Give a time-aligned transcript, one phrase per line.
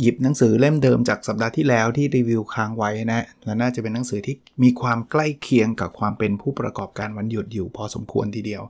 [0.00, 8.62] หยิบหนังสือเล่มเดิมจากสัปดาห์ที่แล้วที่รีวิวค้างไว้นะ และน่าจะเป็นหนังสือที่มีความใกล้เคียงกับความเป็นผู้ประกอบการวันหยุดอยู่พอสมควรทีเดียว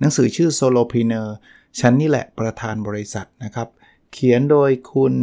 [0.00, 1.28] หนังสือชื่อ Solopreneur
[1.80, 3.68] ฉันนี่แหละประธานบริษัทนะครับ
[4.12, 5.14] เขียนโดยคุณ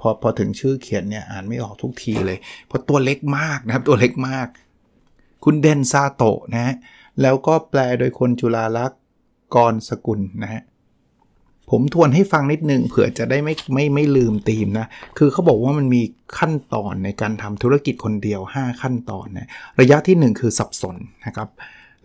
[0.00, 4.48] พอพอถึงชื่อเขียนเนี่ยอ่านไม่ออกทุกทีเลย เพราะตัวเล็กมากนะครับตัวเล็กมาก
[5.44, 6.74] คุณเดนซาโตะนะฮะ
[7.22, 9.00] แล้วก็แปลโดยคนจุฬาลักษณ์
[9.54, 10.62] กรสกุลนะฮะ
[11.70, 14.86] ผมทวนให้ฟังนิดนึงเผื่อจะได้ไม่ไม่ไม่ลืมธีมนะ
[15.18, 16.02] คือเขาบอกว่ามันมี
[16.38, 19.48] ขั้นตอนในการทำธุรกิจคนเดียว 5 ขั้นตอนนะ
[19.80, 21.50] ระยะที่ 1 คือสับสนนะครับ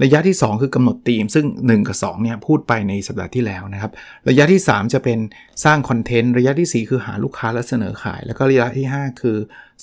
[0.03, 3.91] ระยะที่ 2 คือกำหนดธีม ซึ่ง 1 กับ2เนี่ยพูดไปในสัปดาห์ที่แล้วนะครับ
[4.29, 5.19] ระยะที่ 3 จะเป็น
[5.63, 9.37] สร้าง content ระยะที่ 4 คือหาลูกค้าและเสนอขาย แล้วก็ระยะที่ 5 คือ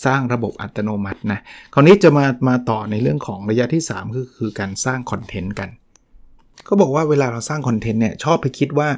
[0.05, 1.41] สร้างระบบอัตโนมัตินะ
[1.75, 5.69] คราวนี้จะมามาต่อในเรื่องของระยะที่ 3 คือคือการสร้าง content กัน
[6.67, 8.89] เขาบอกว่าเวลาเราสร้าง content เนี่ยชอบไปคิดว่า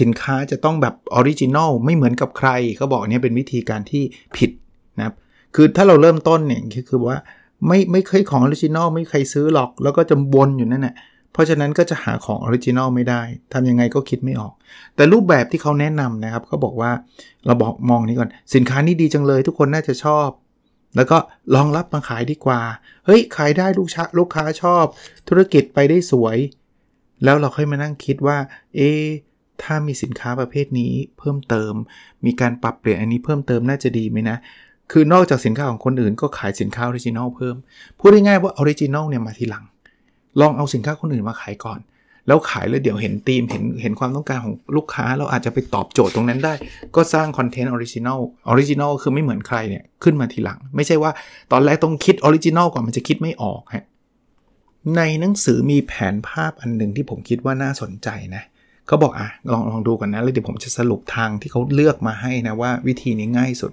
[0.00, 4.02] สินค้าจะต้องแบบ original ไม่เหมือนกับใครเขาบอกเนี่ยเป็นวิธีการที่
[4.36, 4.50] ผิด
[4.98, 5.14] นะครับ
[5.54, 7.18] คือถ้าเราเริ่มต้นเนี่ยคือว่า
[7.66, 10.94] ไม่ไม่เคยของ original ไม่ใครซื้อหรอก แล้วก็จะวนอยู่นั่นแหละ
[11.32, 14.52] เพราะฉะนั้นก็จะหาของ original ไม่ได้ทำยังไงก็คิดไม่ออก
[14.96, 16.90] แต่รูปแบบที่เขาแนะนำนะครับเขาบอกว่า
[17.46, 20.28] เราบอกมองนี้ก่อน สินค้านี้ดีจังเลย ทุกคนน่าจะชอบ
[20.96, 21.18] แล้วก็
[21.54, 22.60] ลองรับมาขายดีกว่า
[23.06, 24.84] เฮ้ยขายได้ลูกค้าลูกค้าชอบ
[25.28, 26.36] ธุรกิจไปได้สวย
[27.24, 28.38] แล้วเราค่อยมานั่งคิดว่า
[28.76, 28.90] เอ๊
[29.62, 31.72] ถ้ามีสินค้าประเภทนี้เพิ่มเติม
[32.26, 34.36] มีการปรับเปลี่ยนอันนี้เพิ่มเติมน่าจะดีไหมนะ
[34.92, 37.56] คือนอกจากสินค้าของคนอื่นก็ขายสินค้า original เพิ่ม
[37.98, 39.64] พูดง่ายๆว่า original เนี่ยมาทีหลัง
[40.40, 41.78] ลองเอาสินค้าคนอื่นมาขายก่อน
[42.26, 46.54] แล้วขายแล้วเดี๋ยวเห็นธีมเห็นเห็นความต้องการของลูกค้า เราอาจจะไปตอบโจทย์ตรงนั้นได้
[46.96, 51.10] ก็สร้างคอนเทนต์ original original คือไม่เหมือนใครเนี่ยขึ้นมาทีหลัง ไม่ใช่ว่า
[51.52, 53.84] ตอนแรกต้องคิด original ก่อนมันจะคิดไม่ออกฮะ
[54.96, 58.42] ในหนังสือมีแผนภาพอันหนึ่งที่ผมคิดว่าน่าสนใจนะ
[58.86, 63.72] เขาบอกอะลองลองดูกันนะแล้วเดี๋ยวผมจะสรุปทางที่เขาเลือกมาให้นะว่าวิธีนี้ง่ายสุด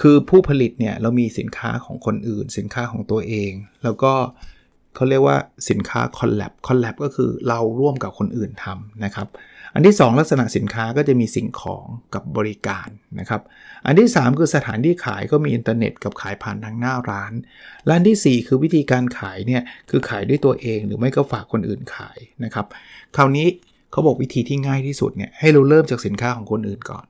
[0.00, 3.52] คือผู้ผลิตเนี่ยเรามีสินค้าของคนอื่น สินค้าของตัวเอง
[3.84, 4.12] แล้วก็
[4.94, 5.36] เขาเรียกว่า
[5.70, 9.28] สินค้าคอลแลบคอลแลบก็คือเราร่วมกับคนอื่นทำนะครับ
[9.74, 11.84] อันที่ 2 ลักษณะสินค้าก็จะมีสิ่งของ
[12.14, 12.88] กับบริการ
[13.18, 13.42] นะครับ
[13.86, 17.32] อันที่ 3 คือสถานที่ขายก็มีอินเทอร์เน็ตกับขายผ่านทางหน้าร้าน
[17.84, 22.66] และอันที่ 4 คือวิธีการขายเนี่ยคือขายด้วยตัวเองหรือไม่ก็ฝากคนอื่นขายนะครับ
[23.16, 23.46] คราวนี้
[23.92, 27.04] เขาบอกวิธีที่ง่ายที่สุดเนี่ยให้เราเริ่มจากสินค้าของคนอื่นก่อน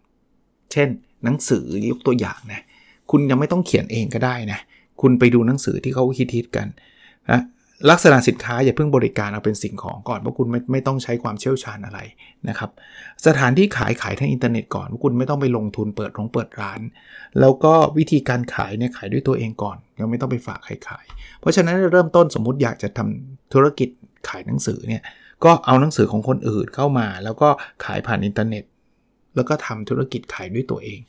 [0.72, 0.88] เช่น
[1.24, 2.62] หนังสือยกตัวอย่างนะ
[3.10, 4.60] คุณยังไม่ต้องเขียนเองก็ได้นะ
[5.00, 6.66] คุณไปดูหนังสือที่เขาคิดๆกัน
[7.30, 7.40] นะ
[7.90, 12.00] ลักษณะสินค้าอย่าเพิ่งบริการเอาเป็นสิ่งของก่อนเพราะคุณไม่ไม่ต้องใช้ความเชี่ยวชาญอะไร
[12.48, 12.70] นะครับ
[13.26, 16.80] สถานที่ขายขายทางอินเทอร์เน็ตก่อนว่าคุณไม่ต้องไปลงทุนเปิดโรงเปิดร้าน
[17.40, 21.04] แล้วก็วิธีการขายเนี่ยขายด้วยตัวเองก่อนยังไม่ต้องไปฝากใครขาย
[21.40, 23.88] เพราะฉะนั้นเริ่มต้นสมมุติอยากจะทำธุรกิจ
[24.28, 25.02] ขายหนังสือเนี่ย
[25.44, 27.48] ก็เอาหนังสือของคนอื่นเข้ามา แล้วก็
[27.84, 28.64] ขายผ่านอินเทอร์เน็ต
[29.36, 31.00] แล้วก็ทำธุรกิจขายด้วยตัวเอง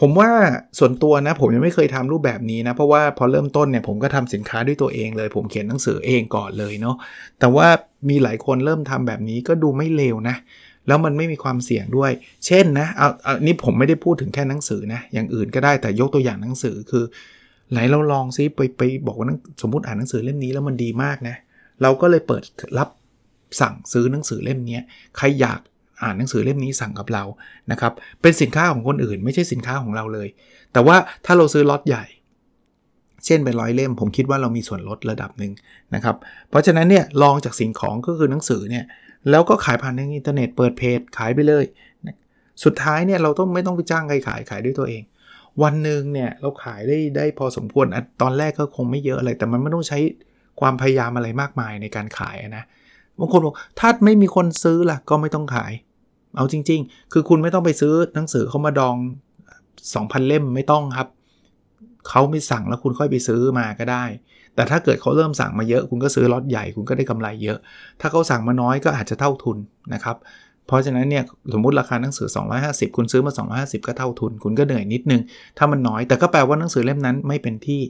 [0.00, 0.30] ผมว่า
[0.78, 6.96] ส่วนตัวนะผมยังไม่เคยทำรูปแบบนี้นะ เพราะว่าพอเริ่มต้นเนี่ยผมก็ทำสินค้าด้วยตัวเองเลย ผมเขียนหนังสือเองก่อนเลยเนาะ
[7.40, 7.68] แต่ว่า
[8.08, 10.36] มีหลายคนเริ่มทำแบบนี้ก็ดูไม่เลวนะ
[10.86, 12.10] แล้วมันไม่มีความเสี่ยงด้วย
[12.46, 17.04] เช่นนะเอาเอานี่ผมไม่ได้พูดถึงแค่หนังสือนะอย่างอื่นก็ได้แต่ยกตัวอย่างหนังสือคือ
[17.72, 19.26] ไหนเราลองซิไปไปบอกว่า
[19.62, 21.36] สมมติอ่านหนังสือเล่มนี้แล้วมันดีมากนะ
[21.82, 22.42] เราก็เลยเปิด
[22.78, 22.88] รับ
[23.60, 24.78] สั่งซื้อหนังสือเล่มนี้
[25.16, 25.60] ใครอยาก
[26.02, 27.24] อ่านหนังสือเล่มนี้สั่งกับเรา
[27.72, 27.92] นะครับ
[28.22, 30.28] เป็นสินค้าของคนอื่น ไม่ใช่สินค้าของเราเลย
[30.72, 32.04] แต่ว่าถ้าเราซื้อล็อตใหญ่
[33.24, 35.52] เช่นเป็นร้อยเล่ม ผมคิดว่าเรามีส่วนลดระดับหนึ่ง
[35.94, 36.16] นะครับ
[36.50, 38.84] เพราะฉะนั้นเนี่ยลองจากสิ่งของก็คือหนังสือเนี่ย
[39.30, 41.64] แล้วก็ขายผ่านทางอินเทอร์เน็ตเปิดเพจขายไปเลย
[42.64, 45.02] สุดท้ายเนี่ยเราต้องไม่ต้องไปจ้างใครขายขายด้วยตัวเอง
[45.62, 47.86] วันหนึ่งเนี่ยเราขายได้ได้พอสมควร
[48.22, 49.98] ตอนแรกก็คงไม่เยอะอะไรแต่มันไม่ต้องใช้
[50.60, 52.64] ความพยายามอะไรมากมายในการขายนะ
[53.18, 55.72] บางคนบอกถ้าไม่มีคนซื้อล่ะก็ไม่ต้องขาย
[56.36, 58.96] เอาจริง ๆ คือคุณไม่ต้องไปซื้อหนังสือเขามาดอง
[59.64, 61.08] 2,000 เล่มไม่ต้องครับ
[62.08, 64.04] เขาไม่สั่งแล้วคุณค่อยไปซื้อมาก็ได้
[64.54, 67.58] แต่ถ้าเกิดเขาเริ่มสั่งมาเยอะ คุณก็ซื้อล็อตใหญ่คุณก็ได้กำไรเยอะ
[68.00, 69.58] ถ้าเขาสั่งมาน้อยก็อาจจะเท่าทุน
[69.94, 70.16] นะครับ
[70.66, 72.28] เพราะฉะนั้นเนี่ยสมมติราคาหนังสือ
[72.62, 73.32] 250 คุณซื้อมา
[73.64, 75.22] 250 ก็เท่าทุน คุณก็เหนื่อยนิดนึง
[75.58, 77.80] ถ้ามันน้อย แต่ก็แปลว่าหนังสือเล่มนั้นไม่เป็นที่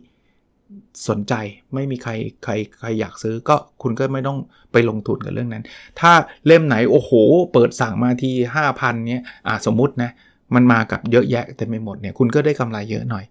[1.08, 1.34] สนใจ
[1.74, 2.12] ไม่มีใคร
[2.44, 4.38] ใครใครอยากซื้อก็คุณก็ไม่ต้อง
[4.72, 5.64] ไปลงทุนกับเรื่องนั้น
[6.00, 6.12] ถ้า
[6.46, 7.10] เล่มไหนโอ้โห
[7.52, 8.30] เปิดสั่งมาที
[8.64, 10.10] 5,000เนี้ยอ่าสมมุตินะ
[10.54, 13.24] มันมากับเยอะแยะเต็มไปหมดเนี่ยคุณก็ได้กำไรเยอะหน่อย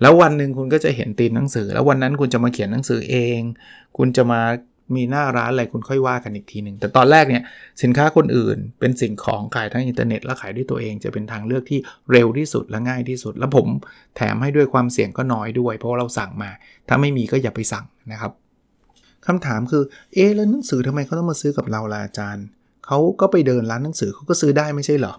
[0.00, 3.40] แล้ววันหนึ่งคุณก็จะเห็นตีมหนังสือ แล้ววันนั้นคุณจะมาเขียนหนังสือเอง
[3.96, 4.40] คุณจะมา
[4.94, 7.42] มีหน้าร้านอะไรคุณค่อยว่ากันอีกทีหนึ่งแต่ตอนแรกเนี่ย
[7.82, 11.78] สินค้าคนอื่น เป็นสิ่งของขายทางอินเทอร์เน็ตแล้วขายด้วยตัวเองจะเป็นทางเลือกที่
[12.12, 13.66] เร็วที่สุดและง่ายที่สุด แล้วผม
[14.16, 16.50] แถมให้ด้วยความเสี่ยงก็น้อยด้วย เพราะเราสั่งมา
[16.88, 18.32] ถ้าไม่มีก็อย่าไปสั่งนะครับ
[19.26, 19.82] คำถามคือ
[20.14, 22.46] เอ๊แล้วหนังสือทำไมเขาต้องมาซื้อกับเราล่ะอาจารย์
[22.86, 25.14] เขาก็ไปเดินร้านหนังสือเขาก็ซื้อได้ไม่ใช่เหรอ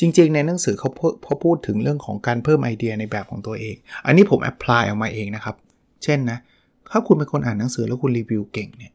[0.00, 0.90] จริงๆ ในหนังสือเขา
[1.24, 5.56] เขาพูดถึงเรื่องของการเพิ่มไอเดียในแบบของตัวเอง อันนี้ผม apply ออกมาเองนะครับ
[6.04, 6.38] เช่นนะ
[6.90, 8.92] ถ้าคุณเป็นคนอ่านหนังสือแล้วคุณรีวิวเก่งเนี่ย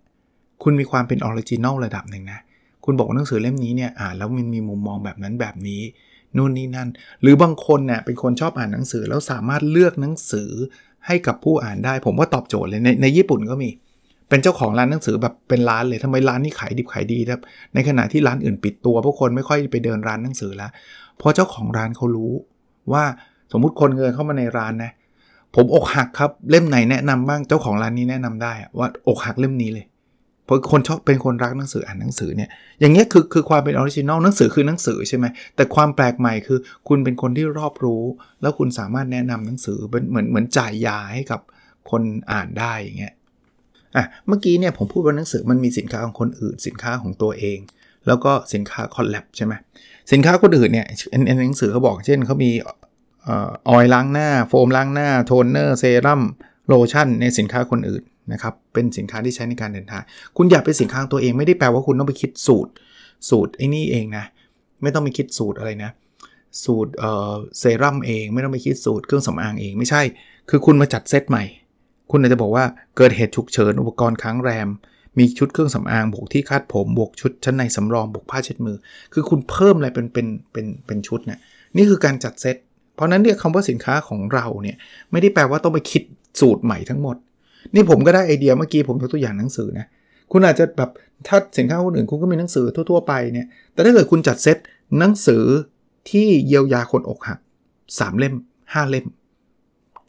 [0.63, 2.39] คุณมีความเป็น original ระดับหนึ่งนะ
[2.85, 5.81] คุณบอกหนังสือเล่มนี้เนี่ยอ่านแล้วมันมีมุมมองแบบนั้นแบบนี้
[6.37, 6.89] นู่นนี่นั่น
[7.21, 10.49] หรือบางคนเนี่ยเป็นคนชอบอ่านหนังสือแล้วสามารถเลือกหนังสือ
[11.05, 13.69] ให้กับผู้อ่านได้ ผมว่าตอบโจทย์เลยในในญี่ปุ่นก็มี
[14.29, 17.41] เป็นเจ้าของร้านหนังสือแบบเป็นร้านเลยทำไมร้านนี้ขายดิบขายดีครับ
[17.73, 20.71] ในขณะที่ร้านอื่นปิดตัวพวกคนไม่ค่อยไปเดินร้านหนังสือแล้ว
[21.17, 22.33] เพราะเจ้าของร้านเขารู้
[22.93, 23.03] ว่า
[23.51, 24.91] สมมุติคนเดินเข้ามาในร้านนะ
[25.55, 29.85] ผมอกหักครับเล่มไหนแนะนำบ้างเจ้าของร้านนี้แนะนำได้ว่าอกหักเล่มนี้เลย
[30.45, 32.49] เพราะคนชอบเป็นคนรักหนังสืออ่านหนังสือเนี่ย
[32.79, 35.25] อย่างเงี้ยคือคือความเป็น original หนังสือคือหนังสือใช่ไหม
[35.55, 38.03] แต่ความแปลกใหม่คือ คุณเป็นคนที่รอบรู้
[38.41, 41.41] แล้วคุณสามารถแนะนำหนังสือเป็นเหมือนเหมือนจ่ายยาให้กับ
[41.91, 42.01] คน
[42.31, 43.13] อ่านได้อย่างเงี้ย
[43.95, 47.59] อะเมื่อกี้เนี่ยผมพูดว่าหนังสือมันมีสินค้าของคนอื่นสินค้าของตัวเอง
[48.07, 49.53] แล้วก็สินค้าคอลแลบใช่ไหม
[50.11, 50.87] สินค้าคนอื่นเนี่ย
[51.25, 52.51] ในหนังสือเขาบอกเช่นเขามี
[53.69, 56.21] ออยล้างหน้า โฟมล้างหน้า โทนเนอร์เซรั่ม
[56.67, 60.03] โลชั่นในสินค้าคนอื่น นะครับเป็นสินค้าที่ใช้ในการเดินทาง
[60.37, 62.71] คุณอยากเป็นสินค้าตัวเองไม่ได้แปลว่าคุณต้องไปคิดสูตร
[63.29, 64.25] สูตรไอ้นี่เองนะ
[64.81, 65.91] ไม่ต้องไปคิดสูตรอะไรนะ
[66.63, 66.91] สูตร
[67.59, 70.01] เซรั่มเองไม่ต้องไปคิดสูตรเครื่องสำอางเองไม่ใช่
[70.49, 71.43] คือคุณมาจัดเซตใหม่
[72.11, 72.65] คุณอาจจะบอกว่า
[72.97, 74.69] เกิดเหตุฉุกเฉินอุปกรณ์ค้างแรม
[75.17, 78.77] มีชุดเครื่องสำอางบวกที่คาดผมบวกชุดชั้นในสำรองบวกผ้าเช็ดมือ
[79.13, 81.39] คือคุณเพิ่มอะไรเป็นเป็นเป็นเป็นชุดเนี่ย
[81.77, 82.55] นี่คือการจัดเซต
[82.95, 84.77] เพราะนั้นเรียกคำว่าสินค้าของเราเนี่ย
[85.11, 86.03] ไม่ได้แปลว่าต้องไปคิด
[86.39, 87.17] สูตรใหม่ทั้งหมด
[87.73, 89.85] นี่ผมก็ได้ไอเดียเมื่อกี้ผมยกตัวอย่างหนังสือนะ
[90.31, 90.89] คุณอาจจะแบบ
[91.27, 94.57] ถ้าสินค้าคนอื่นคุณก็มีหนังสือทั่วๆไปเนี่ยแต่ถ้าเกิดคุณจัดเซต
[94.99, 95.43] หนังสือ
[96.09, 97.39] ที่เยียวยาคนอกหัก
[97.79, 99.05] 3เล่ม 5 เล่ม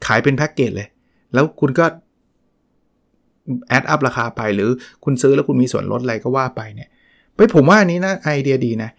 [0.06, 0.88] ขายเป็นแพ็กเกจเลย
[1.35, 1.85] แล้วคุณก็
[3.69, 4.70] แอดอัพราคาไปหรือ
[5.05, 6.88] คุณซื้อแล้วคุณมีส่วนลดอะไรก็ว่าไปเนี่ย
[7.37, 8.91] ไปผมว่าอันนี้นะไอเดียดีนะ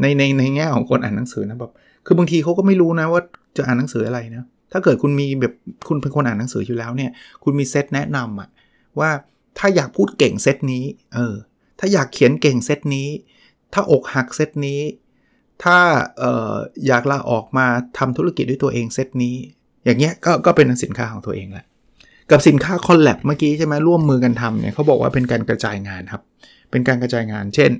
[0.00, 1.72] ในในในแง่ของคนอ่านหนังสือนะแบบ
[2.06, 3.22] คือบางทีเขาก็ไม่รู้นะว่า
[3.56, 5.54] จะอ่านหนังสืออะไรนะ ถ้าเกิดคุณมีแบบ
[5.88, 7.10] คุณเป็นคนอ่านหนังสืออยู่แล้วเนี่ย
[7.44, 8.48] คุณมีเซตแนะนำอะ
[8.98, 9.10] ว่า
[9.58, 10.84] ถ้าอยากพูดเก่งเซตนี้
[11.14, 11.34] เออ
[11.78, 13.08] ถ้าอยากเขียนเก่งเซตนี้
[13.72, 14.80] ถ้าอกหักเซตนี้
[15.64, 15.78] ถ้า
[16.18, 16.54] เออ
[16.86, 17.66] อยากลาออกมา
[17.98, 19.36] ทำธุรกิจด้วยตัวเองเซตนี้
[19.84, 21.66] อย่างเงี้ยก็ก็เป็นสินค้าของตัวเองแหละ
[22.30, 26.22] กับสินค้าคอลแลบเมื่อกี้ใช่ไหมร่วมมือกันทำเนี่ยเขาบอกว่าเป็นการกระจายงานครับ
[26.70, 27.70] เป็นการกระจายงาน เช่น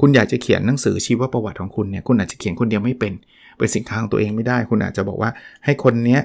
[0.00, 3.12] คุณอยากจะเขียนหนังสือชีวประวัติของคุณเนี่ย คุณอาจจะเขียนคนเดียวไม่เป็น
[3.58, 5.30] เป็นสินค้าของตัวเองไม่ได้ คุณอาจจะบอกว่า
[5.64, 6.20] ให้คนเนี้ย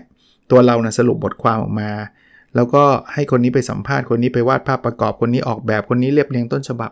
[0.52, 1.92] ตัวเรานะสรุปบทความออกมา
[2.56, 2.84] แล้วก็
[3.14, 6.92] ให้คนนี้ไปสัมภาษณ์คนนี้ไปวาดภาพประกอบคนนี้ออกแบบคนนี้เรียบเรียงต้นฉบับ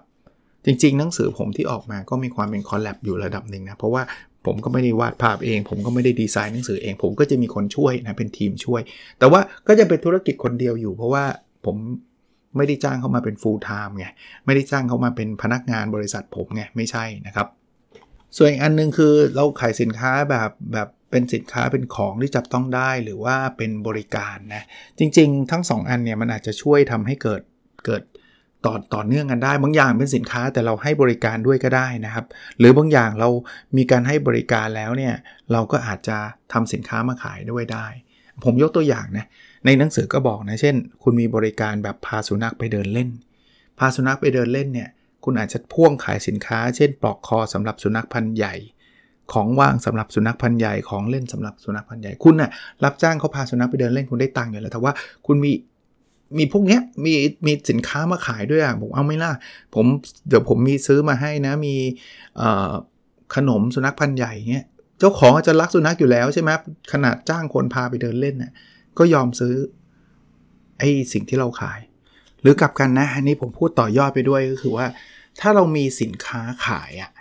[0.66, 4.04] จริง ๆ หนังสือผมที่ออกมาก็มีความเป็นคอลแลบอยู่ระดับหนึ่งนะเพราะว่า
[4.46, 8.82] ผมก็ไม่ได้วาดภาพเอง ผมก็ไม่ได้ดีไซน์หนังสือเอง ผมก็จะมีคนช่วยนะเป็นทีมช่วย
[9.20, 11.24] แต่ว่าก็จะเป็นธุรกิจคนเดียวอยู่ เพราะว่า
[11.66, 11.76] ผม
[12.58, 14.06] ไม่ได้จ้างเขามาเป็น full time ไง
[14.46, 17.48] ไม่ได้จ้างเขามาเป็นพนักงานบริษัทผมไงไม่ใช่นะครับ
[18.38, 24.64] ส่วนอีกอันนึงคือเราขายสินค้าแบบแบบเป็นสินค้าเป็นของที่จับต้องได้หรือว่าเป็นบริการนะ
[25.00, 27.42] จริงๆ ทั้ง 2 อันเนี่ยมันอาจจะช่วยทำให้เกิด
[27.86, 28.04] เกิด
[28.65, 32.25] ต่อต่อเนื่องกันได้ บางอย่างเป็นสินค้าแต่เราให้บริการด้วยก็ได้นะครับ
[32.60, 33.30] หรือบางอย่างเรา
[33.77, 35.13] มีการให้บริการแล้วเนี่ย
[35.51, 36.18] เราก็อาจจะ
[36.54, 37.88] ทำสินค้ามาขายด้วยได้
[38.44, 39.25] ผมยกตัวอย่างนะ
[39.65, 43.10] ในหนังสือก็บอกนะเช่น คุณมีบริการแบบพาสุนัขไปเดินเล่น
[43.80, 44.89] พาสุนัขไปเดินเล่นเนี่ย
[45.25, 48.55] คุณอาจจะพ่วงขายสินค้า เช่นปลอกคอสำหรับสุนัขพันธุ์ใหญ่
[49.34, 52.50] ของว่างสำหรับสุนัขพันธุ์ใหญ่ของเล่นสำหรับสุนัขพันธุ์ใหญ่คุณนะ่ะ
[52.84, 54.91] รับจ้างเขาพาสุนัขไปเดินเล่นคุณได้ตังค์อยู่แล้วแต่ว่า
[55.25, 55.51] คุณมี
[56.38, 57.13] มีพวกเนี้ยมี
[57.46, 59.32] มีสินค้ามาขายด้วยอะผมเอาไม่ล่ะ
[59.75, 59.86] ผม
[60.27, 61.75] เดี๋ยวผมมีซื้อมาให้นะมี
[63.36, 64.65] ขนมสุนัขพันธุ์ใหญ่เงี้ย
[65.00, 66.50] เจ้าของจจะรักสุนัขอยู่แล้วใช่ไหม
[66.94, 68.51] ขนาดจ้างคนพาไปเดินเล่นน่ะ
[68.98, 69.53] ก็ยอมซื้อ
[70.79, 71.79] ไอ้สิ่งที่เราขาย
[72.41, 74.86] หรือกลับกันนะอันนี้ผมพูดต่อยอดไปด้วยก็คือว่า
[75.42, 77.12] ถ้าเรามีสินค้าขายอะ่ะ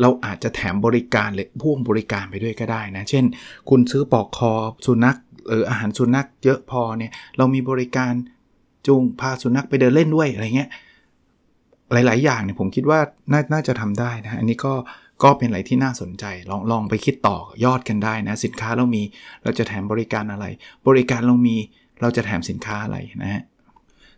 [0.00, 3.24] เราอาจจะแถมบริการหรือพ่วงบริการไปด้วยก็ได้นะ เช่น
[3.70, 4.52] คุณซื้อปอกคอ
[4.86, 5.16] สุนัข
[5.48, 8.12] หรืออาหารสุนัขเยอะพอเนี่ย เรามีบริการ
[8.86, 10.70] จูงพาสุนัขไปเดินเล่นด้วยอะไรเงี้ย
[11.92, 13.00] หลาย ๆ อย่างเนี่ยผมคิดว่า
[13.32, 14.74] น่านาจะทำได้นะ อันนี้ก็
[15.22, 19.02] ก็เป็นอะไรที่น่าสนใจ ลองลองไปคิดต่อยอดกันได้นะ สินค้าเรามี
[19.42, 20.46] เราจะแถมบริการอะไร
[20.88, 21.56] บริการเรามี
[22.00, 23.42] เราจะแถมสินค้าอะไรนะฮะ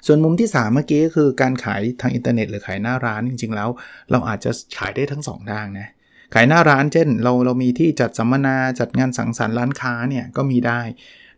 [0.06, 3.68] ส่วนมุมที่ 3 เมื่อกี้ก็คือการขายทางอินเทอร์เน็ตหรือขายหน้าร้านจริง ๆ แล้ว
[4.10, 5.88] เราอาจจะขายได้ทั้ง 2 ทางนะ
[6.34, 10.80] ขายหน้าร้านเช่น เราเรามีที่จัดสัมมนาจัดงานสังสรรค์ร้านค้าเนี่ยก็มีได้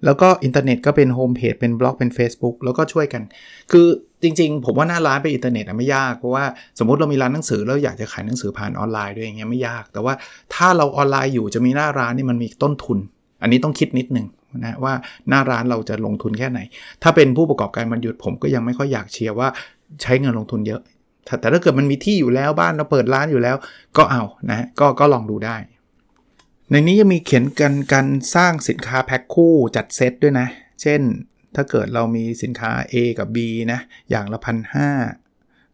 [0.05, 3.23] แล้วก็อินเทอร์เน็ตก็เป็นโฮมเพจเป็นบล็อกเป็น Facebook แล้วก็ช่วยกัน
[3.73, 3.87] คือ
[4.23, 6.45] จริง ๆ ผมว่าหน้าร้านไปอินเทอร์เน็ตไม่ยากเพราะว่า
[6.79, 10.15] สมมติเรามีร้านหนังสือแล้วอยากจะขายหนังสือผ่านออนไลน์ด้วยอย่างเงี้ยไม่ยาก แต่ว่า
[10.55, 12.99] ถ้าเราออนไลน์อยู่จะมีหน้าร้านนี่มันมีต้นทุน
[13.43, 14.95] อันนี้ต้องคิดนิดนึง นะว่า
[15.29, 16.61] หน้าร้านเราจะลงทุนแค่ไหน
[17.03, 19.49] ถ้าเป็นผู้ประกอบการวันหยุดผมก็ยังไม่ค่อยอยากเชียร์ว่า
[20.03, 20.81] ใช้เงินลงทุนเยอะ
[21.41, 23.57] แต่ถ้าเกิดมันมีที่อยู่แล้วบ้านเราเปิดร้านอยู่แล้ว
[23.97, 25.57] ก็เอานะก็ก็ลองดูได้
[26.71, 30.47] ในนี้ยังมีเขียนกันการสร้างสินค้าแพ็คคู่จัดเซตด้วยนะ
[30.83, 31.01] เช่น
[31.55, 33.39] ถ้าเกิดเรามีสินค้า A กับ B
[33.73, 34.75] นะอย่างละพันห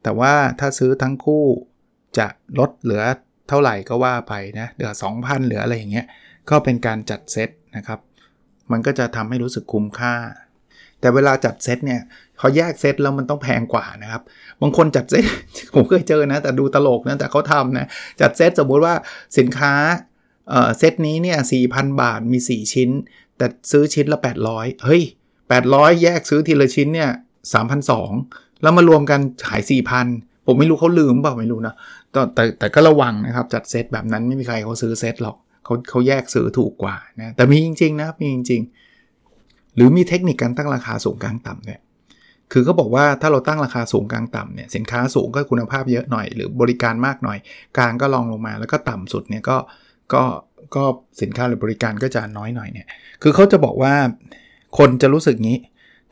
[0.02, 1.44] แต่ว่าถ้าซื้อทั้งคู่
[2.18, 2.26] จะ
[2.58, 3.02] ลดเหลือ
[3.48, 6.06] เท่าไหร่ก็ว่าไปนะเหลือ 2,000 เหลืออะไรอย่างเงี้ย
[6.50, 8.00] ก็เป็นการจัดเซตนะครับ
[8.72, 10.14] มันก็จะทำให้รู้สึกคุ้มค่า
[11.00, 12.00] แต่เวลาจัดเซตเนี่ย
[12.38, 14.22] เขาแยกเซตแล้วมันต้องแพงกว่านะครับ
[14.60, 15.24] บางคนจัดเซต
[15.74, 17.86] ผมเคยเจอนะ แต่ดูตลกนะแต่เขาทำนะ
[18.20, 18.94] จัดเซตสมมุติว่า
[19.38, 19.74] สินค้า
[20.78, 21.38] เซตนี้เนี่ย
[21.70, 22.90] 4,000บาทมี 4 ชิ้น
[23.36, 24.18] แต่ซื้อชิ้นละ
[24.50, 25.02] 800 เฮ้ย
[25.52, 27.10] 800 แยกซื้อทีละชิ้นเนี่ย
[27.86, 29.60] 3,200แล้วมารวมกันขาย
[30.04, 31.74] 4,000 ผมไม่รู้เขาลืมเปล่าไม่รู้นะ
[32.12, 38.62] แต่แต่แต่ก็ระวังนะครับ จัดเซตแบบนั้นไม่มีใครเขาซื้อเซตหรอก เขาเขาแยกซื้อถูกกว่านะแต่มีจริงๆนะมีจริง
[39.18, 41.80] ๆ หรือมีเทคนิคการตั้งราคาสูงกลางต่ำเนี่ย
[42.52, 47.38] คือเขาบอกว่าถ้าเราตั้งราคาสูงกลางต่ำเนี่ยสินค้าสูงก็คุณภาพเยอะหน่อย หรือบริการมากหน่อย
[47.76, 49.56] กลางก็ลองลงมาแล้วก็ต่ำสุดเนี่ยก็
[50.14, 50.22] ก็
[50.76, 50.84] ก็
[51.22, 52.86] สินค้าหรือบริการก็จะน้อยหน่อยเนี่ย
[53.22, 53.94] คือเขาจะบอกว่า
[54.78, 55.58] คนจะรู้สึกงี้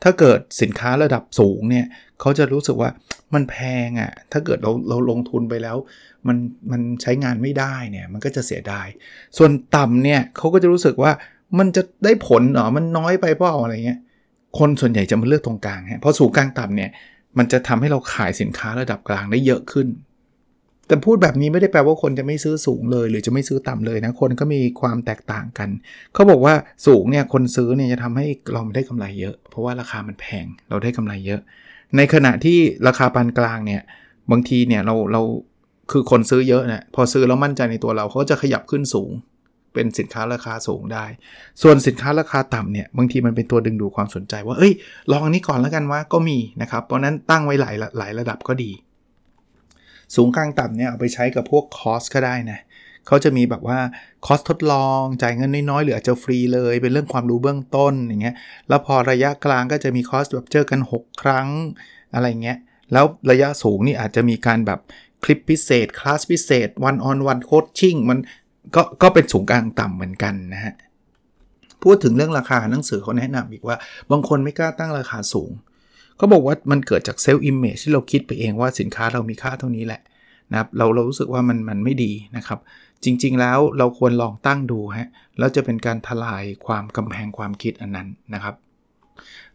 [0.03, 1.85] ถ้าเกิดสินค้าระดับสูงเนี่ย
[2.19, 2.89] เขาจะรู้สึกว่า
[3.35, 3.55] มันแพ
[3.87, 5.77] งอะ่ะ ถ้าเกิดเราเราลงทุนไปแล้ว
[6.27, 6.37] มัน
[6.71, 8.87] มันใช้งานไม่ได้เนี่ย มันก็จะเสียดาย
[9.37, 11.11] ส่วนต่ำเนี่ยเขาก็จะรู้สึกว่า
[11.59, 13.99] มันจะได้ผลหรอ มันน้อยไปเปล่าอะไรเงี้ย
[14.59, 16.91] คนส่วนใหญ่จะมาเลือกตรงกลางฮะเพราะสูงกลางต่ำเนี่ย
[17.37, 19.87] มันจะทำให้เราขายสินค้าระดับกลางได้เยอะขึ้น
[20.87, 25.69] แต่พูดแบบนี้ไม่ได้แปลว่าคนจะไม่ซื้อสูงเลย หรือจะไม่ซื้อต่ำเลยนะ คนก็มีความแตกต่างกัน
[26.13, 26.53] เขาบอกว่า
[26.87, 31.41] สูงเนี่ยคนซื้อเนี่ยจะทำให้เราได้กำไรเยอะ เพราะว่าราคามันแพง เราได้กำไรเยอะ
[31.97, 32.57] ในขณะที่
[32.87, 33.81] ราคาปานกลางเนี่ย
[34.31, 35.21] บางทีเนี่ยเราเรา
[35.91, 39.11] คือคนซื้อเยอะเนี่ยพอซื้อแล้วมั่นใจในตัวเราเขาจะขยับขึ้นสูง
[39.73, 41.05] เป็นสินค้าราคาสูงได้
[41.61, 44.73] ส่วนสินค้าราคาต่ำเนี่ยบางทีมันเป็นตัวดึงดูความสนใจว่าเอ้ย
[45.11, 48.71] ลองนนี้ก่อนแล้วกันว่าก็มีนะครับเพราะนั้นตั้งไว้หลายหลายระดับก็ดี
[50.15, 53.79] สูงกลางต่ำเนี่ยเอาไปใช้กับพวกคอสก็ได้นะเขาจะมีแบบว่า
[54.25, 58.35] คอสทดลองจ่ายเงินน้อยๆหรืออาจจะฟรีเลย เป็นเรื่องความรู้เบื้องต้นอย่างเงี้ย
[58.69, 61.47] แล้วพอระยะกลางก็จะมีคอสแบบเจอกัน 6 ครั้ง
[62.13, 62.57] อะไรเงี้ย
[62.93, 64.79] แล้วระยะสูงนี่อาจจะมีการแบบ
[65.23, 68.19] คลิปพิเศษคลาสพิเศษ one on one coaching มัน
[68.75, 70.73] ก็ก็เป็นสูงกลางต่ำเหมือนกันนะฮะ
[71.83, 73.77] พูดถึงเรื่องราคาหนังสือเขาแนะนำอีกว่า
[74.11, 75.51] บางคนไม่กล้าตั้งราคาสูง
[76.17, 80.01] เขาบอกว่ามันเกิดจาก self image ที่เราคิดไปเองว่าสินค้าเรามีค่าเท่านี้แหละ
[80.51, 82.59] นะครับเราเรารู้สึกว่ามันมันไม่ดีนะครับ
[83.05, 88.55] จริง ๆ แล้วเราควรลองตั้งดูฮะแล้วจะเป็นการทลายความกำแพงความคิดอันนั้นนะครับ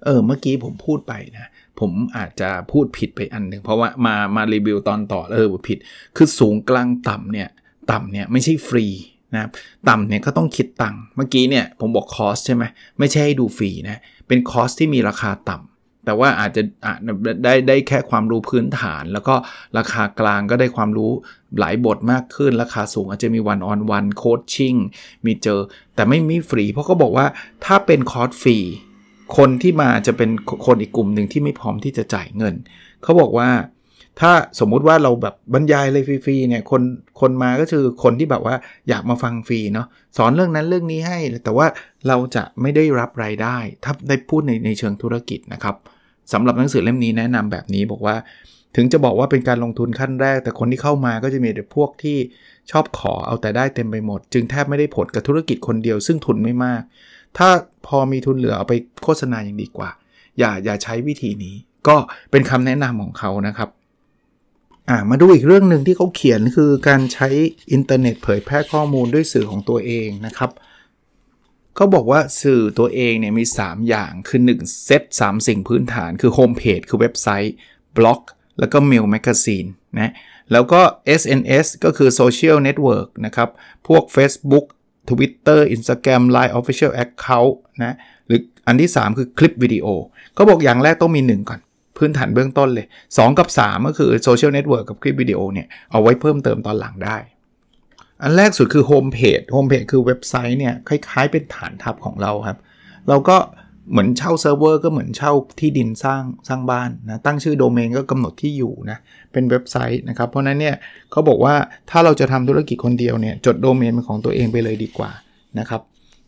[0.04, 1.50] เออเมื่อกี้ผมพูดไปนะ
[1.80, 5.78] ผมอาจจะพูดผิดไปอันหนึ่งเพราะว่ามามารีวิวตอนต่อเออผิด
[6.16, 7.48] คือสูงกลางต่ำเนี่ย
[7.92, 8.86] ต่ำเนี่ยไม่ใช่ฟรี
[9.32, 9.50] นะครับ
[9.88, 12.64] ต่ำเนี่ยก็ต้องคิดตังค์เมื่อกี้เนี่ยผมบอกคอสใช่ไหม
[12.98, 16.62] ไม่ใช่ให้ดูฟรีนะเป็นคอสที่มีราคาต่ำแต่ว่าอาจจะ
[17.44, 19.34] ได้ได้แค่ความรู้พื้นฐาน แล้วก็
[19.78, 21.12] ราคากลางก็ได้ความรู้
[21.60, 24.74] หลายบทมากขึ้น ราคาสูงอาจจะมีวันออนวันโคชชิ่ง
[25.26, 25.60] มีเจอ
[25.94, 27.26] แต่ไม่มีฟรี เพราะเขาบอกว่า
[27.64, 28.58] ถ้าเป็นคอร์สฟรี
[29.36, 30.30] คนที่มาจะเป็น
[30.66, 32.54] คนอีกกลุ่มหนึ่งที่ไม่พร้อมที่จะจ่ายเงิน
[33.02, 33.48] เขาบอกว่า
[34.20, 36.82] ถ้าสมมุติว่าเราแบบบรรยายเลยฟรีๆเนี่ยคน
[37.20, 38.54] คนมาก็คือคนที่แบบว่า
[38.88, 39.86] อยากมาฟังฟรีเนาะ
[40.16, 41.66] สอนเรื่องนั้นเรื่องนี้ให้ แต่ว่า
[42.08, 45.76] เราจะไม่ได้รับรายได้ ถ้าได้พูดในในเชิงธุรกิจนะครับ
[46.32, 48.16] สำหรับหนังสือเล่มนี้แนะนำแบบนี้บอกว่า
[48.76, 52.18] ถึงจะบอกว่าเป็นการลงทุนขั้นแรก แต่คนที่เข้ามาก็จะมีแต่พวกที่
[52.70, 56.82] ชอบขอเอาแต่ได้เต็มไปหมด จึงแทบไม่ได้ผลกับธุรกิจคนเดียวซึ่งทุนไม่มาก
[57.38, 57.48] ถ้า
[57.86, 59.90] พอมีทุนเหลือเอาไปโฆษณาอย่างดีกว่า
[60.38, 61.54] อย่าอย่าใช้วิธีนี้
[61.88, 61.96] ก็
[62.30, 63.68] เป็นคำแนะนำของเขานะครับ
[64.88, 67.28] อ่ามาดูอีกเรื่องหนึ่งที่เขาเขียนคือการใช้
[67.72, 70.50] อินเทอร์เน็ตเผยแพร่ข้อมูลด้วยสื่อของตัวเองนะครับ
[71.74, 77.54] เขาบอกว่าสื่อตัวเองเนี่ยมี 3 อย่างคือ 1 เซต3 สิ่งพื้นฐานคือโฮมเพจคือเว็บไซต์
[77.96, 78.22] บล็อก
[78.58, 80.12] แล้วก็ mail magazine นะ
[80.52, 80.80] แล้วก็
[81.20, 83.48] SNS ก็คือโซเชียลเน็ตเวิร์กนะครับ
[83.88, 84.66] พวก Facebook
[85.10, 87.94] Twitter Instagram Line Official Account นะ
[88.26, 89.86] หรืออันที่ 3 คือคลิปวิดีโอ
[90.34, 91.60] เขาบอกอย่างแรกต้องมี 1 ก่อน
[91.96, 97.16] พื้นฐานเบื้องต้นเลย 2 กับ 3 ก็คือโซเชียลเน็ตเวิร์กกับคลิปวิดีโอเนี่ย เอาไว้เพิ่มเติมตอนหลังได้
[98.22, 102.58] อันแรกสุดคือโฮมเพจโฮมเพจคือเว็บไซต์เนี่ย คล้ายๆเป็นฐานทัพของเราครับ
[103.08, 103.36] เราก็
[103.90, 108.98] เหมือนเช่าเซิร์ฟเวอร์ก็เหมือนเช่าที่ดินสร้างสร้างบ้านนะตั้งชื่อโดเมนก็กำหนดที่อยู่นะ
[109.32, 110.76] เป็นเว็บไซต์นะครับเพราะนั้นเนี่ย
[111.10, 111.54] เขาบอกว่า
[111.90, 115.10] ถ้าเราจะทำธุรกิจคนเดียวเนี่ยจดโดเมนเป็นของตัวเองไปเลยดีกว่า
[115.58, 115.82] นะครับ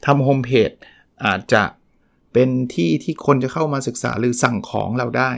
[0.07, 0.71] ทำโฮมเพจ
[1.25, 1.63] อาจจะ
[2.33, 5.33] เป็นที่ที่คนจะเข้ามาศึกษาหรือสั่งของเราได้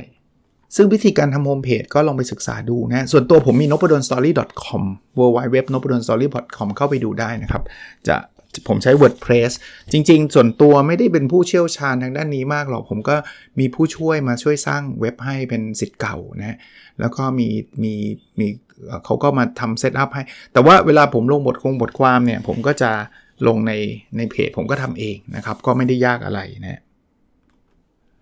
[0.77, 4.31] ซึ่งวิธีการทำโฮมเพจก็ลองไปศึกษาดูนะ ส่วนตัวผมมี n o p a d o l story
[4.65, 4.83] com
[5.19, 6.27] w w w n o p a d o l story
[6.57, 7.63] com เข้าไปดูได้นะครับ
[8.09, 8.17] จะ
[8.69, 9.53] ผมใช้ WordPress
[9.93, 13.17] จริง ๆ ส่วนตัวไม่ได้เป็นผู้เชี่ยวชาญทางด้านนี้มากหรอก ผมก็
[13.59, 16.59] มีผู้ช่วยมาช่วยสร้างเว็บให้เป็นศิษย์เก่านะ
[17.01, 17.49] แล้วก็มี
[17.83, 17.95] มี
[18.39, 18.47] มี
[19.05, 22.91] เขาก็มาทำ set up ให้ แต่ว่าเวลาผมลงบทคงบทความเนี่ย ผมก็จะ
[23.47, 23.73] ลงใน
[24.17, 26.81] ในเพจผมก็ทำเองนะครับ ก็ไม่ได้ยากอะไรนะ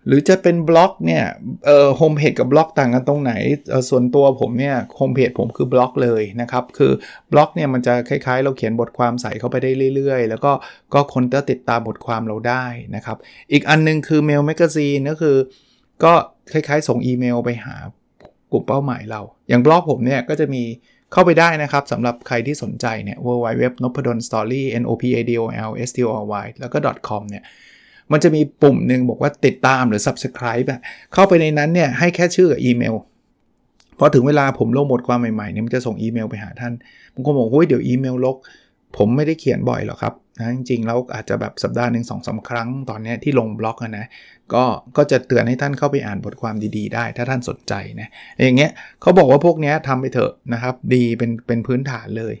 [0.07, 1.23] หรือจะเป็นบล็อกเนี่ย
[1.65, 3.33] เอ่อโฮมเพจกับบล็อกต่างกันตรงไหน
[3.69, 6.91] เออส่วนตัวผมเนี่ยโฮมเพจผมคือบล็อกเลยนะครับ คือ
[7.31, 10.51] บล็อกเนี่ยมันจะคล้ายๆ เราเขียนบทความใส่เข้าไปได้เรื่อยๆ แล้วก็
[10.93, 12.65] ก็คนจะติดตามบทความเราได้
[12.95, 13.17] นะครับ
[13.51, 15.37] อีกอันนึงคือ mail magazine ก็คือ
[16.03, 16.13] ก็
[16.51, 17.75] คล้ายๆ ส่งอีเมลไปหา
[18.51, 20.63] กลุ่มเป้าหมายเรา อย่างบล็อกผมเนี่ยก็จะมี
[21.13, 25.21] เข้าไปได้นะครับสำหรับใครที่สนใจเนี่ย w w w n o p a d o l story n o p a
[25.29, 26.77] d o l s t o r y แล้วก็
[27.07, 27.43] .com เนี่ย
[28.11, 30.79] มันจะมีปุ่มหนึ่งบอกว่าติดตามหรือ subscribe แบบ
[31.13, 32.95] เข้าไปในนั้นเนี่ยให้แค่ชื่อกับอีเมล
[33.99, 36.73] พอถึงเวลาผมลงบทความใหม่ๆเนี่ยมันจะส่งอีเมลไปหาท่าน
[37.13, 38.37] ผมก็บอกเฮ้ยเดี๋ยวอีเมลลก
[38.97, 44.05] ผมไม่ได้เขียนบ่อยหรอกครับนะจริงๆแล้วอาจจะแบบสัปดาห์หนึ่งสองสาครั้งตอนนี้ที่ลงบล็อกนะ
[44.53, 44.63] ก็
[44.97, 48.09] ก็จะเตือนให้ท่านเข้าไปอ่านบทความดีๆ ได้ ถ้าท่านสนใจนะ
[48.43, 52.35] อย่างเงี้ยเขาบอกว่าพวกนี้ทำไปเถอะนะครับ ดีเป็นเป็นพื้นฐานเลย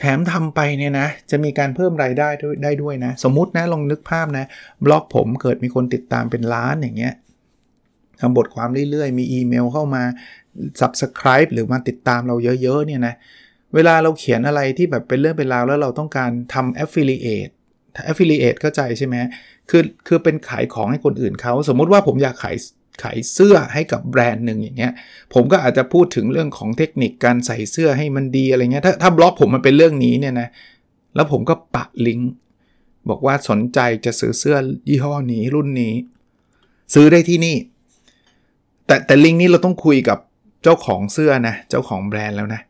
[0.00, 2.28] แถมทำไปเนี่ยนะจะมีการเพิ่มรายได้
[2.64, 4.44] ได้ด้วยนะ สมมตินะลองนึกภาพนะ
[4.84, 7.14] บล็อกผมเกิดมีคนติดตามเป็นล้านอย่างเงี้ย
[8.20, 10.02] ทำบทความเรื่อยๆ มีอีเมลเข้ามา
[10.80, 13.14] subscribe หรือมาติดตามเราเยอะๆเนี่ยนะ
[13.74, 17.52] เวลาเราเขียนอะไรที่แบบเป็นเรื่องเป็นราวแล้วเราต้องการทำ affiliate
[18.10, 19.16] affiliate เข้าใจใช่ไหม
[19.70, 22.56] คือคือเป็นขายของให้คนอื่นเขา สมมุติว่าผมอยากขาย
[23.02, 24.92] ขายเสื้อให้กับแบรนด์หนึ่งอย่างเงี้ย
[25.34, 30.48] ผมก็อาจจะพูดถึงเรื่องของเทคนิคการใส่เสื้อให้มันดีอะไรเงี้ย ถ้าถ้าบล็อกผมมันเป็นเรื่องนี้เนี่ยนะ
[31.14, 32.30] แล้วผมก็ปะลิงก์
[33.08, 34.56] บอกว่าสนใจจะซื้อเสื้อ
[34.88, 35.94] ยี่ห้อนี้รุ่นนี้
[36.94, 37.56] ซื้อได้ที่นี่
[38.86, 40.18] แต่แต่ลิงก์นี้เราต้องคุยกับ
[40.62, 42.60] เจ้าของเสื้อนะ เจ้าของแบรนด์แล้วนะ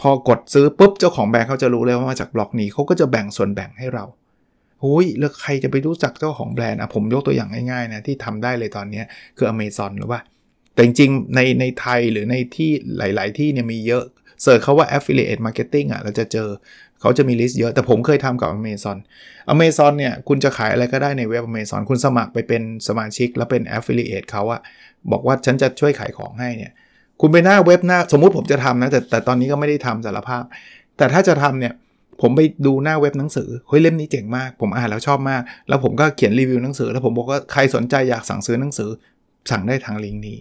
[0.00, 4.04] พอกดซื้อปุ๊บเจ้าของแบรนด์เขาจะรู้เลยว่ามาจากบล็อกนี้เขาก็จะแบ่งส่วนแบ่งให้เรา
[4.82, 9.02] หุยแล้วใครจะไปรู้จักเจ้าของแบรนด์อะผมยกตัวอย่างง่ายๆนะที่ทำได้เลยตอนนี้
[9.36, 10.20] คือ Amazon หรือว่า
[10.74, 14.04] แต่จริงๆในในไทยหรือในที่หลาย ๆ ที่เนี่ยมีเยอะ
[14.42, 16.48] เสิร์ชเขาว่า affiliate marketing อะเราจะเจอ
[17.00, 18.96] เขาจะมีลิสต์เยอะ แต่ผมเคยทำกับ Amazon
[19.52, 24.60] Amazon เนี่ย คุณจะขายอะไรก็ได้ในเว็บ Amazon คุณสมัครไปเป็นสมาชิก แล้วเป็น affiliate เขาอะ
[25.12, 26.72] บอกว่าฉันจะช่วยขายของให้เนี่ย
[27.20, 30.44] คุณไปหน้าเว็บหน้า สมมุติผมจะทำนะ แต่แต่ตอนนี้ก็ไม่ได้ทำสารภาพ
[30.96, 31.74] แต่ถ้าจะทำเนี่ย
[32.20, 38.90] ผมไปดูหน้าเว็บหนังสือเฮ้ยเล่มนี้เจ๋งมาก ผมอ่านแล้วชอบมาก แล้วผมก็เขียนรีวิวหนังสือ แล้วผมบอกว่าใครสนใจอยากสั่งซื้อหนังสือ
[39.50, 40.38] สั่งได้ทางลิงก์นี้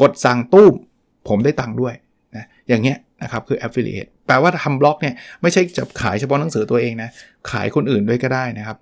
[0.00, 0.74] กดสั่งตู้ม
[1.28, 1.94] ผมได้ตังค์ด้วย
[2.36, 7.10] นะอย่างเงี้ยนะครับคือ affiliate แปลว่าทำบล็อกเนี่ยไม่ใช่จะขายเฉพาะหนังสือตัวเองนะ
[7.50, 8.78] ขายคนอื่นด้วยก็ได้นะครับ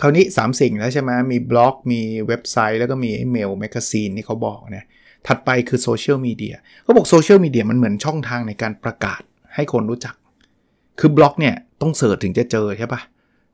[0.00, 4.84] คราวนี้ 3 สิ่งแล้วใช่ไหมมีบล็อก มีเว็บไซต์ แล้วก็มีอีเมล magazine ที่เขาบอกนะ
[5.26, 9.20] ถัดไปคือโซเชียลมีเดียเขาบอกโซเชียลมีเดียมันเหมือนช่องทางในการประกาศ
[9.54, 10.14] ให้คนรู้จัก
[11.00, 13.00] คือบล็อกเนี่ยต้องเสิร์ชถึงจะเจอใช่ปะ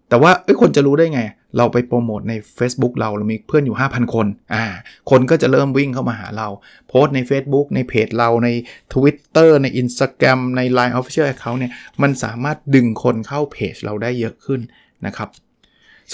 [0.09, 1.22] แต่ว่าเอ้ยคนจะรู้ได้ไง
[1.57, 4.64] เราไปโปรโมทใน Facebook เราเรามีเพื่อนอยู่ 5,000 คนอ่า
[5.11, 6.48] คนก็จะเริ่มวิ่งเข้ามาหาเรา
[6.88, 8.48] โพสใน Facebook ในเพจเราใน
[8.92, 11.72] Twitter ใน Instagram ใน Line Official Account เนี่ย
[12.03, 14.61] มันสามารถดึงคนเข้าเพจเราได้เยอะขึ้น
[15.07, 15.29] นะครับ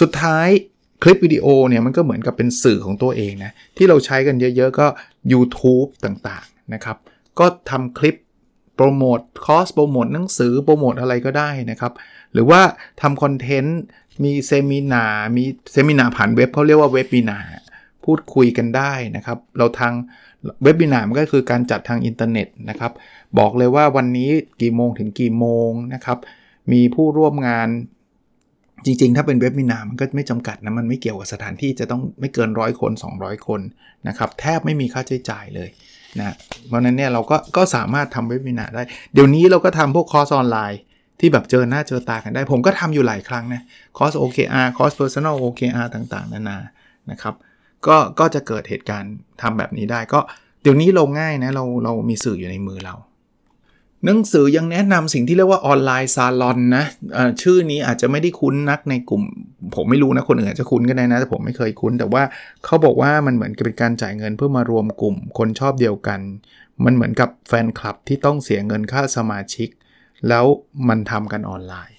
[0.00, 0.48] สุดท้าย
[1.02, 4.86] คลิปวิดีโอเนี่ยมันก็เหมือนกับเป็นสื่อของตัวเองนะ ที่เราใช้กันเยอะๆก็
[5.32, 6.96] YouTube ต่างๆนะครับ
[7.38, 8.16] ก็ทำคลิป
[8.76, 11.92] โปรโมทคอร์สโปรโมทหนังสือโปรโมทอะไรก็ได้นะครับ
[12.32, 12.60] หรือว่า
[13.00, 13.80] ทำ content
[14.24, 15.04] มี seminar
[15.36, 17.38] มี seminar ผ่านเว็บเขาเรียกว่า webinar
[18.04, 19.92] พูดคุยกันได้นะครับ เราทาง
[20.62, 22.92] webinar มันก็คือการจัดทางอินเทอร์เน็ตนะครับ
[23.38, 26.18] บอกเลยว่าวันนี้กี่โมงถึงกี่โมงนะครับ
[26.72, 27.68] มีผู้ร่วมงาน
[28.84, 33.60] จริงๆ ถ้าเป็นเว็บมินามันก็ไม่จำกัดนะ มันไม่เกี่ยวกับสถานที่จะต้องไม่เกินร้อยคน 200 คน
[34.08, 35.68] นะครับ แทบไม่มีค่าใช้จ่ายเลย
[36.20, 36.34] นะ
[36.68, 40.80] เพราะนั้นเนี่ยเราก็ก็สามารถทำเว็บมินาได้ เดี๋ยวนี้เราก็ทำพวกคอร์สออนไลน์
[41.20, 43.62] ที่แบบเจอหน้าเจอตากันได้ ผมก็ทำอยู่หลายครั้งนะ
[43.96, 46.58] คอร์ส OKR คอร์ส Personal OKR ต่างๆ นานา
[47.10, 47.34] นะครับ
[47.86, 50.20] ก็ก็จะเกิดเหตุการณ์ทำแบบนี้ได้ก็
[50.62, 52.94] เดี๋ยวนี้เราง่ายนะเราเรามีสื่ออยู่ในมือเรา
[54.06, 59.22] หนังสือยังแนะนำสิ่งที่เรียกว่า online salon นะชื่อนี้อาจจะไม่ได้คุ้นนักในกลุ่ม
[59.76, 62.22] ผมไม่รู้นะคนอื่นอาจจะคุ้นก็ได้นะ แต่ผมไม่เคยคุ้น แต่ว่า
[62.64, 66.20] เขาบอกว่ามันเหมือนกับเป็นการจ่ายเงินเพื่อมารวมกลุ่ม คนชอบเดียวกัน
[66.84, 69.68] มันเหมือนกับแฟนคลับที่ต้องเสียเงินค่าสมาชิก
[70.28, 70.44] แล้ว
[70.88, 71.96] มันทำกันออนไลน์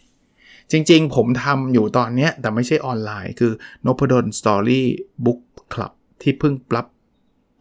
[0.72, 3.52] จริงๆ ผมทำอยู่ตอนนี้แต่ไม่ใช่ออนไลน์ คือ
[3.86, 4.82] n o p a d o n Story
[5.26, 5.40] Book
[5.74, 6.88] Club ที่เพิ่งปรับ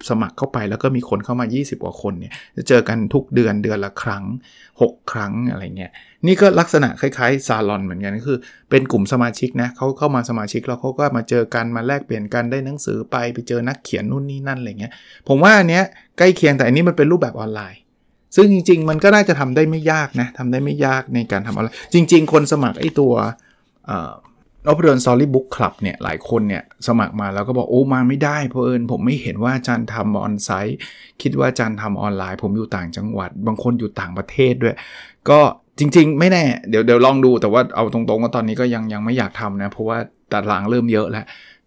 [0.09, 4.25] สมัครเข้าไปแล้วก็มีคนเข้ามา 20 กว่าคนเนี่ยจะเจอกันทุกเดือนเดือนละครั้ง
[4.71, 5.93] 6 ครั้งอะไรเงี้ย
[6.27, 8.39] นี่ก็ลักษณะคล้ายๆซาลอนเหมือนกันก็คือ
[8.71, 14.93] เป็นกลุ่มสมาชิกนะเขาเข้ามาสมาชิกแล้วเขาก็มาเจอกันมาแลกเปลี่ยนกันได้หนังสือไปไปเจอนักเขียนนู่นนี่นั่นอะไรเงี้ย
[15.29, 15.85] ผมว่าอันเนี้ย
[16.19, 17.81] ใกล้เคียงแต่อันนี้มันเป็นรูปแบบออนไลน์
[18.37, 23.13] ซึ่งจริง ๆ มันก็น่าจะทำได้ไม่ยากนะทำได้ไม่ยากในการทำอะไรจริง ๆ คนสมัครไอ้ตัว
[24.67, 30.79] นพดล Story Book Club เนี่ยหลายคนเนี่ยสมัครมาแล้วก็บอกโอ้มาไม่ได้เพราะเอิญผมไม่เห็นว่าอาจารย์ทำ onsite
[31.23, 34.75] คิดว่าอาจารย์ทำออนไลน์ ผมอยู่ต่างจังหวัด บางคนอยู่ต่างประเทศด้วย
[35.31, 35.41] ก็
[35.79, 39.99] จริง ๆ ไม่แน่เดี๋ยวเดี๋ยวลองดูแต่ว่าเอาตรงๆก็ตอนนี้ก็ยังยังไม่อยากทำนะ เพราะว่า
[40.33, 41.25] ตารางเริ่มเยอะแล้ว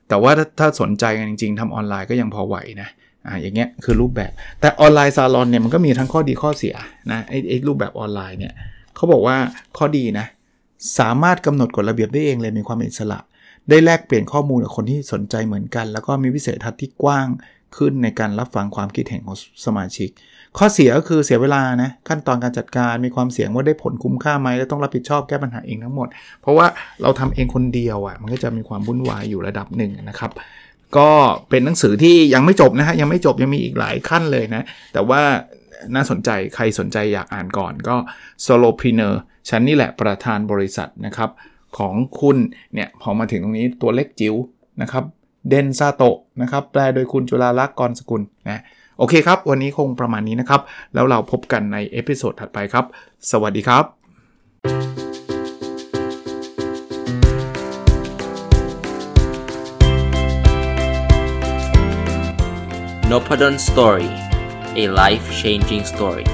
[0.09, 2.89] แต่ว่าถ้าถ้าสนใจกันจริง ๆทำออนไลน์ก็ยังพอไหวนะ
[3.27, 4.31] อ่าอย่างเงี้ยคือรูปแบบ
[4.61, 6.75] แต่ออนไลน์ซาลอนเนี่ยมันก็มีทั้งข้อดีข้อเสีย
[7.11, 8.53] นะไอ้ไอ้รูปแบบออนไลน์เนี่ย
[8.95, 9.37] เขาบอกว่า
[9.77, 10.25] ข้อดีนะ
[10.99, 13.19] สามารถกำหนดกฎระเบียบได้เองเลยมีความอิสระ
[13.69, 17.27] ได้แลกเปลี่ยนข้อมูลกับคนที่สนใจเหมือนกัน แล้วก็มีวิสัยทัศน์ที่กว้าง
[17.77, 20.09] ขึ้นในการรับฟังความคิดเห็นของสมาชิก
[20.57, 26.07] ข้อเสียก็คือเสียเวลานะขั้นตอนการจัดการมีความเสี่ยงว่าได้ผลคุ้มค่าไหมและต้องรับผิดชอบแก้ปัญหาเองทั้งหมด
[26.41, 26.67] เพราะว่า
[27.01, 30.31] เราทำเองคนเดียวอะ่ะมันก็จะมีความวุ่นวายอยู่ระดับหนึ่งนะครับ
[30.97, 31.09] ก็
[31.49, 34.63] เป็นหนังสือที่ยังไม่จบนะฮะยังไม่จบยังมีอีกหลายขั้นเลยนะ
[34.93, 35.21] แต่ว่า
[35.95, 37.95] น่าสนใจใครสนใจอยากอ่านก่อนก็
[38.45, 39.15] solopreneur
[39.49, 41.29] ฉันนี่แหละประธานบริษัทนะครับ
[41.77, 42.37] ของคุณ
[42.73, 44.35] เนี่ยพอมาถึงตรงนี้ตัวเล็กจิ๋ว
[44.81, 45.03] นะครับ
[45.49, 48.61] เดนซาโตะนะครับแปลโดยคุณจุฬาลักษณ์กรสกุลนะ
[48.97, 50.61] โอเคครับ วันนี้คงประมาณนี้นะครับ
[50.93, 52.85] แล้วเราพบกันใน episode ถัดไปครับ
[53.31, 53.85] สวัสดีครับ
[63.11, 64.09] n o p a d o n Story
[64.81, 66.27] a life changing story